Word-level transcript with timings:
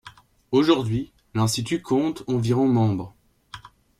Aujourd'hui, 0.51 1.11
l'institut 1.35 1.83
compte 1.83 2.23
environ 2.27 2.67
membres. 2.67 3.13